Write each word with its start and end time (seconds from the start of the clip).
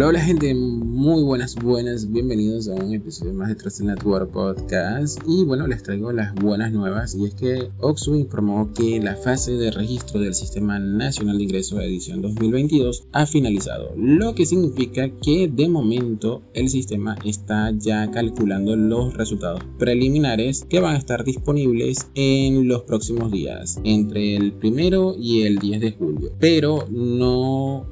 Hola, 0.00 0.20
gente, 0.20 0.54
muy 0.54 1.24
buenas, 1.24 1.56
buenas, 1.56 2.12
bienvenidos 2.12 2.68
a 2.68 2.74
un 2.74 2.94
episodio 2.94 3.34
más 3.34 3.48
de 3.48 3.56
Trust 3.56 3.80
Network 3.80 4.30
Podcast. 4.30 5.18
Y 5.26 5.42
bueno, 5.42 5.66
les 5.66 5.82
traigo 5.82 6.12
las 6.12 6.36
buenas 6.36 6.70
nuevas. 6.70 7.16
Y 7.16 7.24
es 7.24 7.34
que 7.34 7.68
Oxu 7.80 8.14
informó 8.14 8.72
que 8.72 9.00
la 9.00 9.16
fase 9.16 9.54
de 9.54 9.72
registro 9.72 10.20
del 10.20 10.34
Sistema 10.34 10.78
Nacional 10.78 11.38
de 11.38 11.42
Ingresos 11.42 11.80
de 11.80 11.86
edición 11.86 12.22
2022 12.22 13.08
ha 13.10 13.26
finalizado, 13.26 13.92
lo 13.96 14.36
que 14.36 14.46
significa 14.46 15.10
que 15.20 15.48
de 15.48 15.68
momento 15.68 16.42
el 16.54 16.68
sistema 16.68 17.16
está 17.24 17.72
ya 17.76 18.08
calculando 18.12 18.76
los 18.76 19.14
resultados 19.14 19.62
preliminares 19.80 20.64
que 20.70 20.78
van 20.78 20.94
a 20.94 20.98
estar 20.98 21.24
disponibles 21.24 22.06
en 22.14 22.68
los 22.68 22.82
próximos 22.82 23.32
días, 23.32 23.80
entre 23.82 24.36
el 24.36 24.52
primero 24.52 25.16
y 25.18 25.42
el 25.42 25.58
10 25.58 25.80
de 25.80 25.90
julio, 25.90 26.32
pero 26.38 26.86
no 26.88 27.84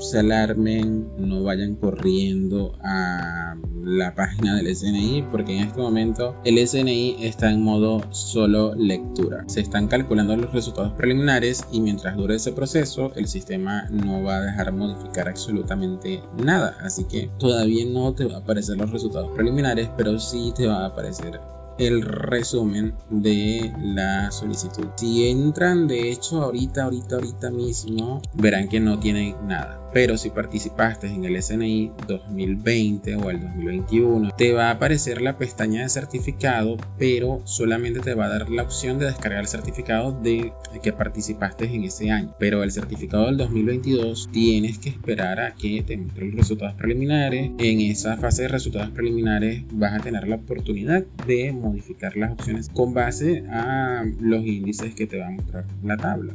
se 0.00 0.18
alarmen, 0.18 1.08
no 1.18 1.42
vayan 1.42 1.76
corriendo 1.76 2.76
a 2.82 3.56
la 3.84 4.14
página 4.14 4.56
del 4.56 4.74
SNI 4.74 5.26
porque 5.30 5.56
en 5.56 5.64
este 5.64 5.80
momento 5.80 6.36
el 6.44 6.66
SNI 6.66 7.16
está 7.20 7.50
en 7.50 7.62
modo 7.62 8.02
solo 8.12 8.74
lectura. 8.74 9.44
Se 9.46 9.60
están 9.60 9.88
calculando 9.88 10.36
los 10.36 10.52
resultados 10.52 10.92
preliminares 10.92 11.66
y 11.72 11.80
mientras 11.80 12.16
dure 12.16 12.36
ese 12.36 12.52
proceso 12.52 13.12
el 13.16 13.26
sistema 13.26 13.86
no 13.90 14.22
va 14.22 14.36
a 14.36 14.42
dejar 14.42 14.72
modificar 14.72 15.28
absolutamente 15.28 16.22
nada. 16.42 16.76
Así 16.82 17.04
que 17.04 17.30
todavía 17.38 17.84
no 17.86 18.14
te 18.14 18.26
va 18.26 18.36
a 18.36 18.40
aparecer 18.40 18.76
los 18.76 18.90
resultados 18.90 19.30
preliminares, 19.34 19.90
pero 19.96 20.18
sí 20.18 20.52
te 20.56 20.66
va 20.66 20.84
a 20.84 20.86
aparecer 20.86 21.40
el 21.80 22.02
resumen 22.02 22.94
de 23.08 23.72
la 23.82 24.30
solicitud. 24.30 24.88
Si 24.96 25.28
entran, 25.28 25.88
de 25.88 26.10
hecho, 26.10 26.42
ahorita, 26.42 26.84
ahorita, 26.84 27.16
ahorita 27.16 27.50
mismo, 27.50 28.20
verán 28.34 28.68
que 28.68 28.80
no 28.80 28.98
tienen 28.98 29.34
nada. 29.46 29.80
Pero 29.92 30.16
si 30.16 30.30
participaste 30.30 31.08
en 31.08 31.24
el 31.24 31.42
SNI 31.42 31.90
2020 32.06 33.16
o 33.16 33.30
el 33.30 33.40
2021, 33.40 34.30
te 34.36 34.52
va 34.52 34.68
a 34.68 34.72
aparecer 34.72 35.20
la 35.20 35.36
pestaña 35.36 35.82
de 35.82 35.88
certificado, 35.88 36.76
pero 36.98 37.40
solamente 37.44 38.00
te 38.00 38.14
va 38.14 38.26
a 38.26 38.28
dar 38.28 38.50
la 38.50 38.62
opción 38.62 38.98
de 38.98 39.06
descargar 39.06 39.40
el 39.40 39.48
certificado 39.48 40.12
de 40.12 40.52
que 40.82 40.92
participaste 40.92 41.64
en 41.64 41.84
ese 41.84 42.10
año. 42.10 42.34
Pero 42.38 42.62
el 42.62 42.70
certificado 42.70 43.26
del 43.26 43.38
2022 43.38 44.28
tienes 44.32 44.78
que 44.78 44.90
esperar 44.90 45.40
a 45.40 45.54
que 45.54 45.82
te 45.82 45.96
muestre 45.96 46.26
los 46.26 46.36
resultados 46.36 46.74
preliminares. 46.74 47.50
En 47.58 47.80
esa 47.80 48.16
fase 48.16 48.42
de 48.42 48.48
resultados 48.48 48.90
preliminares 48.90 49.64
vas 49.72 49.94
a 49.98 50.02
tener 50.02 50.28
la 50.28 50.36
oportunidad 50.36 51.04
de 51.26 51.52
modificar 51.70 52.16
las 52.16 52.32
opciones 52.32 52.68
con 52.68 52.92
base 52.92 53.44
a 53.48 54.04
los 54.20 54.44
índices 54.44 54.94
que 54.94 55.06
te 55.06 55.18
va 55.18 55.28
a 55.28 55.30
mostrar 55.30 55.64
la 55.82 55.96
tabla. 55.96 56.34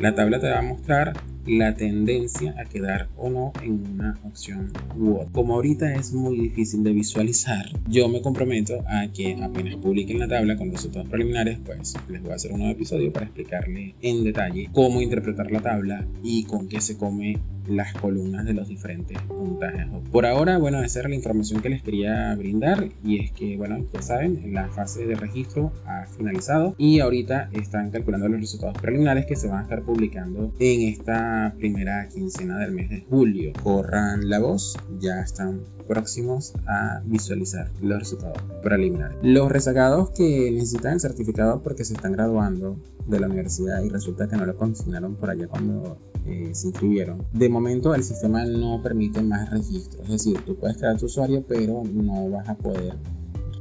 La 0.00 0.14
tabla 0.14 0.38
te 0.40 0.48
va 0.48 0.58
a 0.58 0.62
mostrar 0.62 1.12
la 1.46 1.74
tendencia 1.74 2.54
a 2.58 2.64
quedar 2.64 3.08
o 3.16 3.30
no 3.30 3.52
en 3.62 3.86
una 3.94 4.18
opción 4.24 4.72
u 4.98 5.16
otra. 5.16 5.32
Como 5.32 5.54
ahorita 5.54 5.94
es 5.94 6.12
muy 6.12 6.38
difícil 6.38 6.82
de 6.82 6.92
visualizar, 6.92 7.66
yo 7.88 8.08
me 8.08 8.20
comprometo 8.20 8.84
a 8.86 9.08
que 9.12 9.36
apenas 9.42 9.76
publiquen 9.76 10.18
la 10.18 10.28
tabla 10.28 10.56
con 10.56 10.70
resultados 10.70 11.08
preliminares, 11.08 11.58
pues 11.64 11.94
les 12.08 12.22
voy 12.22 12.32
a 12.32 12.34
hacer 12.34 12.52
un 12.52 12.58
nuevo 12.58 12.74
episodio 12.74 13.12
para 13.12 13.26
explicarle 13.26 13.94
en 14.02 14.24
detalle 14.24 14.68
cómo 14.72 15.00
interpretar 15.00 15.50
la 15.50 15.60
tabla 15.60 16.06
y 16.22 16.44
con 16.44 16.68
qué 16.68 16.80
se 16.80 16.96
come 16.96 17.38
las 17.68 17.92
columnas 17.94 18.44
de 18.44 18.54
los 18.54 18.68
diferentes 18.68 19.20
puntajes. 19.22 19.86
Por 20.12 20.26
ahora, 20.26 20.58
bueno, 20.58 20.82
esa 20.82 21.00
era 21.00 21.08
la 21.08 21.16
información 21.16 21.60
que 21.60 21.68
les 21.68 21.82
quería 21.82 22.34
brindar 22.36 22.88
y 23.04 23.18
es 23.18 23.32
que, 23.32 23.56
bueno, 23.56 23.84
ya 23.92 24.02
saben, 24.02 24.54
la 24.54 24.68
fase 24.68 25.04
de 25.04 25.16
registro 25.16 25.72
ha 25.84 26.06
finalizado 26.06 26.74
y 26.78 27.00
ahorita 27.00 27.50
están 27.52 27.90
calculando 27.90 28.28
los 28.28 28.40
resultados 28.40 28.78
preliminares 28.78 29.26
que 29.26 29.36
se 29.36 29.48
van 29.48 29.60
a 29.60 29.62
estar 29.62 29.82
publicando 29.82 30.54
en 30.60 30.82
esta 30.82 31.35
primera 31.58 32.08
quincena 32.08 32.58
del 32.58 32.72
mes 32.72 32.90
de 32.90 33.04
julio. 33.08 33.52
Corran 33.62 34.28
la 34.28 34.38
voz, 34.38 34.76
ya 35.00 35.20
están 35.20 35.62
próximos 35.86 36.54
a 36.66 37.00
visualizar 37.04 37.70
los 37.80 37.98
resultados 37.98 38.42
preliminares. 38.62 39.18
Los 39.22 39.50
rezagados 39.50 40.10
que 40.10 40.50
necesitan 40.50 40.94
el 40.94 41.00
certificado 41.00 41.62
porque 41.62 41.84
se 41.84 41.94
están 41.94 42.12
graduando 42.12 42.76
de 43.06 43.20
la 43.20 43.28
universidad 43.28 43.82
y 43.82 43.88
resulta 43.88 44.28
que 44.28 44.36
no 44.36 44.46
lo 44.46 44.56
consignaron 44.56 45.14
por 45.16 45.30
allá 45.30 45.46
cuando 45.48 45.98
eh, 46.26 46.50
se 46.52 46.68
inscribieron. 46.68 47.26
De 47.32 47.48
momento 47.48 47.94
el 47.94 48.02
sistema 48.02 48.44
no 48.44 48.82
permite 48.82 49.22
más 49.22 49.50
registros, 49.50 50.02
es 50.04 50.10
decir, 50.10 50.40
tú 50.44 50.56
puedes 50.56 50.76
crear 50.76 50.98
tu 50.98 51.06
usuario 51.06 51.44
pero 51.46 51.82
no 51.84 52.30
vas 52.30 52.48
a 52.48 52.56
poder 52.56 52.96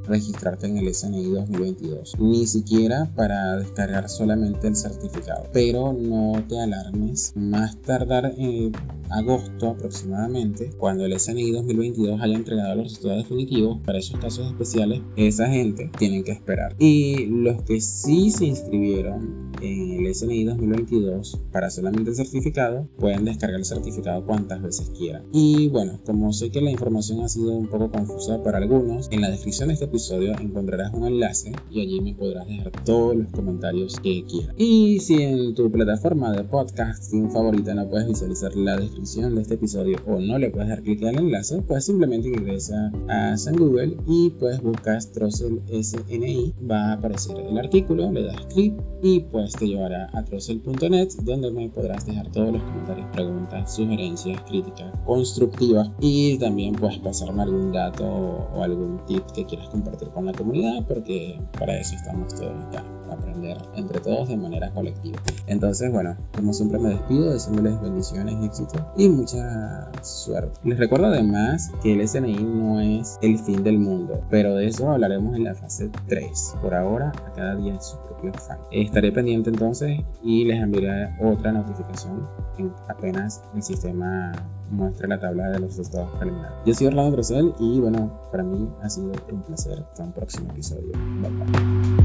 registrarte 0.07 0.67
en 0.67 0.77
el 0.77 0.93
SNI 0.93 1.25
2022, 1.25 2.15
ni 2.19 2.45
siquiera 2.47 3.09
para 3.15 3.57
descargar 3.57 4.09
solamente 4.09 4.67
el 4.67 4.75
certificado. 4.75 5.47
Pero 5.53 5.93
no 5.93 6.43
te 6.47 6.59
alarmes, 6.59 7.33
más 7.35 7.81
tardar 7.81 8.33
en 8.37 8.71
agosto 9.09 9.69
aproximadamente, 9.69 10.71
cuando 10.77 11.05
el 11.05 11.19
SNI 11.19 11.51
2022 11.51 12.21
haya 12.21 12.35
entregado 12.35 12.75
los 12.75 12.85
resultados 12.85 13.23
definitivos, 13.23 13.79
para 13.85 13.99
esos 13.99 14.19
casos 14.19 14.47
especiales, 14.47 15.01
esa 15.15 15.47
gente 15.47 15.91
tienen 15.97 16.23
que 16.23 16.31
esperar. 16.31 16.75
Y 16.79 17.25
los 17.25 17.61
que 17.63 17.81
sí 17.81 18.31
se 18.31 18.45
inscribieron 18.45 19.51
en 19.61 20.05
el 20.05 20.13
SNI 20.13 20.45
2022 20.45 21.39
para 21.51 21.69
solamente 21.69 22.09
el 22.11 22.15
certificado, 22.15 22.87
pueden 22.97 23.25
descargar 23.25 23.59
el 23.59 23.65
certificado 23.65 24.25
cuantas 24.25 24.61
veces 24.61 24.89
quieran. 24.89 25.23
Y 25.31 25.69
bueno, 25.69 25.99
como 26.05 26.33
sé 26.33 26.49
que 26.49 26.61
la 26.61 26.71
información 26.71 27.21
ha 27.21 27.29
sido 27.29 27.51
un 27.51 27.67
poco 27.67 27.91
confusa 27.91 28.43
para 28.43 28.57
algunos, 28.57 29.07
en 29.11 29.21
la 29.21 29.29
descripción 29.29 29.69
de 29.69 29.75
este 29.75 29.85
episodio 29.95 30.33
encontrarás 30.41 30.93
un 30.93 31.07
enlace 31.07 31.53
y 31.71 31.79
allí 31.79 32.01
me 32.01 32.13
podrás 32.13 32.45
dejar 32.45 32.69
todos 32.83 33.15
los 33.15 33.27
comentarios 33.31 33.97
que 34.01 34.25
quieras. 34.25 34.53
Y 34.57 34.99
si 34.99 35.21
en 35.21 35.55
tu 35.55 35.71
plataforma 35.71 36.33
de 36.33 36.43
podcasting 36.43 37.31
favorita 37.31 37.73
no 37.73 37.89
puedes 37.89 38.05
visualizar 38.05 38.53
la 38.57 38.75
descripción 38.75 39.35
de 39.35 39.43
este 39.43 39.53
episodio 39.53 39.97
o 40.05 40.19
no 40.19 40.37
le 40.37 40.49
puedes 40.49 40.67
dar 40.67 40.83
clic 40.83 41.01
al 41.03 41.17
enlace, 41.17 41.61
pues 41.61 41.85
simplemente 41.85 42.27
ingresa 42.27 42.91
a 43.07 43.37
San 43.37 43.55
Google 43.55 43.95
y 44.05 44.31
pues 44.31 44.61
buscas 44.61 45.13
Trossel 45.13 45.61
SNI, 45.69 46.53
va 46.69 46.89
a 46.89 46.93
aparecer 46.95 47.39
el 47.39 47.57
artículo, 47.57 48.11
le 48.11 48.23
das 48.23 48.45
clic 48.47 48.73
y 49.01 49.21
pues 49.21 49.53
te 49.53 49.65
llevará 49.65 50.09
a 50.11 50.25
trossel.net 50.25 51.09
donde 51.23 51.51
me 51.51 51.69
podrás 51.69 52.05
dejar 52.05 52.29
todos 52.33 52.51
los 52.51 52.61
comentarios, 52.63 53.07
preguntas, 53.13 53.73
sugerencias, 53.73 54.41
críticas 54.41 54.91
constructivas 55.05 55.89
y 56.01 56.37
también 56.37 56.75
puedes 56.75 56.99
pasarme 56.99 57.43
algún 57.43 57.71
dato 57.71 58.05
o 58.05 58.61
algún 58.61 58.99
tip 59.05 59.23
que 59.33 59.45
quieras 59.45 59.69
compartir 59.69 59.84
con 60.13 60.25
la 60.25 60.33
comunidad 60.33 60.83
porque 60.87 61.39
para 61.57 61.77
eso 61.79 61.95
estamos 61.95 62.33
todos 62.35 62.51
acá, 62.65 62.83
aprender 63.13 63.57
entre 63.75 63.99
todos 63.99 64.29
de 64.29 64.37
manera 64.37 64.71
colectiva. 64.71 65.19
Entonces, 65.47 65.91
bueno, 65.91 66.15
como 66.35 66.53
siempre 66.53 66.79
me 66.79 66.89
despido 66.89 67.31
deseándoles 67.31 67.81
bendiciones, 67.81 68.43
éxito 68.43 68.85
y 68.97 69.09
mucha 69.09 69.91
suerte. 70.03 70.59
Les 70.63 70.77
recuerdo 70.77 71.07
además 71.07 71.71
que 71.81 71.93
el 71.93 72.07
SNI 72.07 72.43
no 72.43 72.79
es 72.79 73.17
el 73.21 73.39
fin 73.39 73.63
del 73.63 73.79
mundo, 73.79 74.21
pero 74.29 74.55
de 74.55 74.67
eso 74.67 74.91
hablaremos 74.91 75.35
en 75.35 75.43
la 75.43 75.55
fase 75.55 75.89
3. 76.07 76.55
Por 76.61 76.73
ahora, 76.73 77.11
a 77.27 77.33
cada 77.33 77.55
día 77.55 77.75
es 77.75 77.85
su 77.85 77.97
propio 77.97 78.33
fan. 78.33 78.57
Estaré 78.71 79.11
pendiente 79.11 79.49
entonces 79.49 79.99
y 80.23 80.45
les 80.45 80.61
enviaré 80.61 81.15
otra 81.21 81.51
notificación 81.51 82.27
en 82.57 82.71
apenas 82.87 83.41
el 83.53 83.63
sistema 83.63 84.31
muestre 84.71 85.07
la 85.07 85.19
tabla 85.19 85.49
de 85.49 85.59
los 85.59 85.77
resultados 85.77 86.09
preliminares. 86.17 86.57
Yo 86.65 86.73
soy 86.73 86.87
Orlando 86.87 87.11
Grosel 87.11 87.53
y 87.59 87.79
bueno, 87.79 88.11
para 88.31 88.43
mí 88.43 88.67
ha 88.81 88.89
sido 88.89 89.11
un 89.31 89.41
placer. 89.43 89.79
Hasta 89.79 90.03
un 90.03 90.11
próximo 90.13 90.51
episodio. 90.51 90.91
Bye 91.21 91.29
bye. 91.29 92.04